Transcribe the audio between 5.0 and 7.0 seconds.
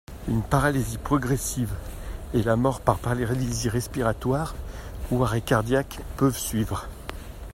ou arrêt cardiaque peuvent suivre.